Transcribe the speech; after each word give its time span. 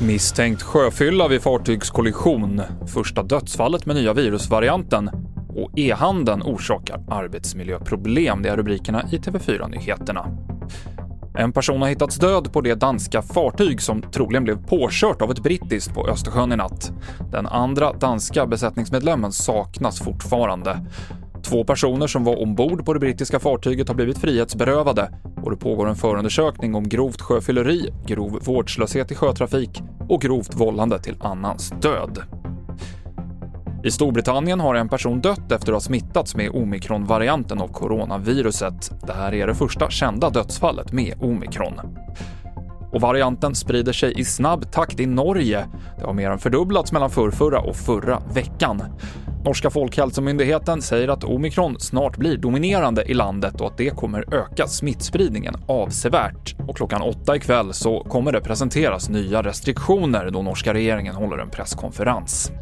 Misstänkt 0.00 0.62
sjöfylla 0.62 1.28
vid 1.28 1.42
fartygskollision, 1.42 2.62
första 2.86 3.22
dödsfallet 3.22 3.86
med 3.86 3.96
nya 3.96 4.12
virusvarianten 4.12 5.10
och 5.48 5.78
e-handeln 5.78 6.42
orsakar 6.42 7.00
arbetsmiljöproblem. 7.10 8.42
Det 8.42 8.48
är 8.48 8.56
rubrikerna 8.56 9.02
i 9.12 9.18
TV4-nyheterna. 9.18 10.26
En 11.38 11.52
person 11.52 11.82
har 11.82 11.88
hittats 11.88 12.16
död 12.16 12.52
på 12.52 12.60
det 12.60 12.74
danska 12.74 13.22
fartyg 13.22 13.82
som 13.82 14.02
troligen 14.02 14.44
blev 14.44 14.66
påkört 14.66 15.22
av 15.22 15.30
ett 15.30 15.42
brittiskt 15.42 15.94
på 15.94 16.08
Östersjön 16.08 16.52
i 16.52 16.56
natt. 16.56 16.92
Den 17.32 17.46
andra 17.46 17.92
danska 17.92 18.46
besättningsmedlemmen 18.46 19.32
saknas 19.32 20.00
fortfarande. 20.00 20.86
Två 21.48 21.64
personer 21.64 22.06
som 22.06 22.24
var 22.24 22.42
ombord 22.42 22.86
på 22.86 22.94
det 22.94 23.00
brittiska 23.00 23.40
fartyget 23.40 23.88
har 23.88 23.94
blivit 23.94 24.18
frihetsberövade 24.18 25.10
och 25.42 25.50
det 25.50 25.56
pågår 25.56 25.88
en 25.88 25.96
förundersökning 25.96 26.74
om 26.74 26.88
grovt 26.88 27.20
sjöfylleri, 27.20 27.92
grov 28.06 28.38
vårdslöshet 28.44 29.10
i 29.10 29.14
sjötrafik 29.14 29.82
och 30.08 30.20
grovt 30.20 30.54
vållande 30.54 30.98
till 30.98 31.16
annans 31.20 31.72
död. 31.80 32.18
I 33.84 33.90
Storbritannien 33.90 34.60
har 34.60 34.74
en 34.74 34.88
person 34.88 35.20
dött 35.20 35.52
efter 35.52 35.72
att 35.72 35.76
ha 35.76 35.80
smittats 35.80 36.36
med 36.36 36.50
omikronvarianten 36.50 37.60
av 37.60 37.68
coronaviruset. 37.68 38.92
Det 39.06 39.12
här 39.12 39.34
är 39.34 39.46
det 39.46 39.54
första 39.54 39.90
kända 39.90 40.30
dödsfallet 40.30 40.92
med 40.92 41.14
omikron. 41.20 41.80
Och 42.92 43.00
varianten 43.00 43.54
sprider 43.54 43.92
sig 43.92 44.20
i 44.20 44.24
snabb 44.24 44.72
takt 44.72 45.00
i 45.00 45.06
Norge. 45.06 45.66
Det 45.98 46.04
har 46.04 46.12
mer 46.12 46.30
än 46.30 46.38
fördubblats 46.38 46.92
mellan 46.92 47.10
förrförra 47.10 47.60
och 47.60 47.76
förra 47.76 48.22
veckan. 48.34 48.82
Norska 49.44 49.70
Folkhälsomyndigheten 49.70 50.82
säger 50.82 51.08
att 51.08 51.24
omikron 51.24 51.80
snart 51.80 52.16
blir 52.16 52.36
dominerande 52.36 53.02
i 53.02 53.14
landet 53.14 53.60
och 53.60 53.66
att 53.66 53.78
det 53.78 53.90
kommer 53.90 54.34
öka 54.34 54.66
smittspridningen 54.66 55.54
avsevärt. 55.66 56.54
Och 56.68 56.76
klockan 56.76 57.02
åtta 57.02 57.36
ikväll 57.36 57.72
så 57.72 58.00
kommer 58.00 58.32
det 58.32 58.40
presenteras 58.40 59.08
nya 59.08 59.42
restriktioner 59.42 60.30
då 60.30 60.42
norska 60.42 60.74
regeringen 60.74 61.14
håller 61.14 61.38
en 61.38 61.50
presskonferens. 61.50 62.52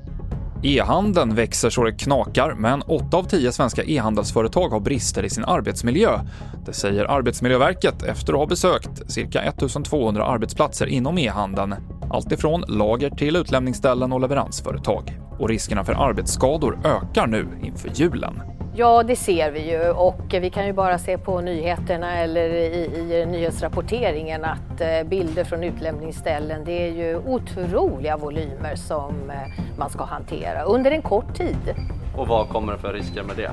E-handeln 0.62 1.34
växer 1.34 1.70
så 1.70 1.84
det 1.84 1.92
knakar, 1.92 2.54
men 2.54 2.82
8 2.82 3.16
av 3.16 3.22
10 3.22 3.52
svenska 3.52 3.84
e-handelsföretag 3.84 4.68
har 4.68 4.80
brister 4.80 5.22
i 5.22 5.30
sin 5.30 5.44
arbetsmiljö. 5.44 6.20
Det 6.66 6.72
säger 6.72 7.04
Arbetsmiljöverket 7.04 8.02
efter 8.02 8.32
att 8.32 8.38
ha 8.38 8.46
besökt 8.46 9.10
cirka 9.12 9.42
1200 9.42 10.26
arbetsplatser 10.26 10.86
inom 10.86 11.18
e-handeln, 11.18 11.74
alltifrån 12.10 12.64
lager 12.68 13.10
till 13.10 13.36
utlämningsställen 13.36 14.12
och 14.12 14.20
leveransföretag. 14.20 15.15
Och 15.38 15.48
riskerna 15.48 15.84
för 15.84 15.92
arbetsskador 15.92 16.78
ökar 16.84 17.26
nu 17.26 17.48
inför 17.62 17.88
julen. 17.88 18.42
Ja, 18.78 19.02
det 19.02 19.16
ser 19.16 19.50
vi 19.50 19.70
ju 19.70 19.90
och 19.90 20.22
vi 20.30 20.50
kan 20.50 20.66
ju 20.66 20.72
bara 20.72 20.98
se 20.98 21.18
på 21.18 21.40
nyheterna 21.40 22.18
eller 22.18 22.48
i, 22.48 22.84
i 23.12 23.26
nyhetsrapporteringen 23.26 24.44
att 24.44 24.80
eh, 24.80 25.08
bilder 25.08 25.44
från 25.44 25.64
utlämningsställen, 25.64 26.64
det 26.64 26.88
är 26.88 26.92
ju 26.92 27.16
otroliga 27.16 28.16
volymer 28.16 28.74
som 28.74 29.30
eh, 29.30 29.64
man 29.78 29.90
ska 29.90 30.04
hantera 30.04 30.62
under 30.62 30.90
en 30.90 31.02
kort 31.02 31.34
tid. 31.34 31.74
Och 32.16 32.28
vad 32.28 32.48
kommer 32.48 32.72
det 32.72 32.78
för 32.78 32.92
risker 32.92 33.22
med 33.22 33.36
det? 33.36 33.50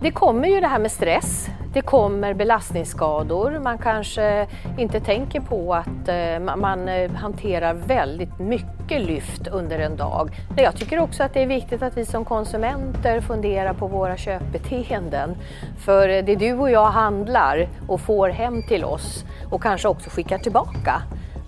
Det 0.00 0.10
kommer 0.10 0.48
ju 0.48 0.60
det 0.60 0.66
här 0.66 0.78
med 0.78 0.92
stress, 0.92 1.48
det 1.76 1.82
kommer 1.82 2.34
belastningsskador, 2.34 3.60
man 3.64 3.78
kanske 3.78 4.46
inte 4.78 5.00
tänker 5.00 5.40
på 5.40 5.74
att 5.74 6.08
eh, 6.08 6.56
man 6.56 6.88
eh, 6.88 7.10
hanterar 7.10 7.74
väldigt 7.74 8.38
mycket 8.38 9.00
lyft 9.00 9.46
under 9.46 9.78
en 9.78 9.96
dag. 9.96 10.30
Jag 10.56 10.76
tycker 10.76 10.98
också 10.98 11.22
att 11.22 11.34
det 11.34 11.42
är 11.42 11.46
viktigt 11.46 11.82
att 11.82 11.96
vi 11.96 12.04
som 12.04 12.24
konsumenter 12.24 13.20
funderar 13.20 13.72
på 13.72 13.86
våra 13.86 14.16
köpbeteenden. 14.16 15.36
För 15.78 16.08
eh, 16.08 16.24
det 16.24 16.34
du 16.36 16.52
och 16.52 16.70
jag 16.70 16.90
handlar 16.90 17.68
och 17.88 18.00
får 18.00 18.28
hem 18.28 18.62
till 18.68 18.84
oss 18.84 19.24
och 19.50 19.62
kanske 19.62 19.88
också 19.88 20.10
skickar 20.10 20.38
tillbaka, 20.38 21.02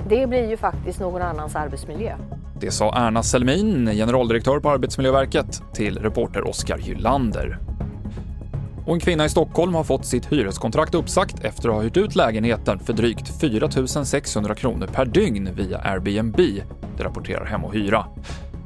det 0.09 0.27
blir 0.27 0.51
ju 0.51 0.57
faktiskt 0.57 1.01
någon 1.01 1.23
annans 1.23 1.57
arbetsmiljö. 1.57 2.13
Det 2.61 2.71
sa 2.71 3.07
Erna 3.07 3.23
Selmin, 3.23 3.87
generaldirektör 3.87 4.61
på 4.61 4.71
Arbetsmiljöverket, 4.71 5.63
till 5.73 5.99
reporter 5.99 6.49
Oskar 6.49 6.79
Gyllander. 6.79 7.68
Och 8.89 8.95
en 8.95 9.01
kvinna 9.01 9.25
i 9.25 9.29
Stockholm 9.29 9.75
har 9.75 9.85
fått 9.85 10.07
sitt 10.07 10.33
hyreskontrakt 10.33 10.95
uppsagt 10.95 11.45
efter 11.45 11.69
att 11.69 11.75
ha 11.75 11.83
hyrt 11.83 11.97
ut 11.97 12.17
lägenheten 12.17 12.79
för 12.79 12.93
drygt 12.93 13.41
4 13.41 14.05
600 14.05 14.55
kronor 14.55 14.87
per 14.87 15.05
dygn 15.05 15.49
via 15.55 15.79
Airbnb, 15.79 16.37
det 16.97 17.05
rapporterar 17.05 17.45
Hem 17.45 17.65
och 17.65 17.75
Hyra. 17.75 18.07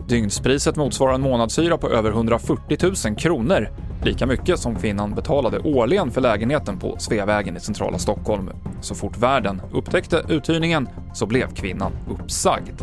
Dygnspriset 0.08 0.76
motsvarar 0.76 1.14
en 1.14 1.20
månadshyra 1.20 1.78
på 1.78 1.90
över 1.90 2.10
140 2.10 2.78
000 3.06 3.16
kronor, 3.16 3.68
lika 4.04 4.26
mycket 4.26 4.58
som 4.58 4.76
kvinnan 4.76 5.14
betalade 5.14 5.58
årligen 5.58 6.10
för 6.10 6.20
lägenheten 6.20 6.78
på 6.78 6.98
Sveavägen 6.98 7.56
i 7.56 7.60
centrala 7.60 7.98
Stockholm. 7.98 8.50
Så 8.80 8.94
fort 8.94 9.18
värden 9.18 9.62
upptäckte 9.72 10.22
uthyrningen 10.28 10.88
så 11.14 11.26
blev 11.26 11.54
kvinnan 11.54 11.92
uppsagd. 12.10 12.82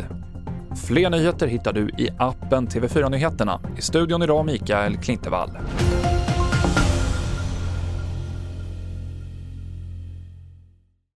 Fler 0.86 1.10
nyheter 1.10 1.46
hittar 1.46 1.72
du 1.72 1.88
i 1.88 2.08
appen 2.18 2.68
TV4 2.68 3.10
Nyheterna. 3.10 3.60
I 3.78 3.82
studion 3.82 4.22
idag 4.22 4.46
Mikael 4.46 4.96
Klintevall. 4.96 5.50